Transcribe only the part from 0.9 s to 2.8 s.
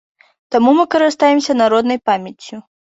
карыстаемся народнай памяццю.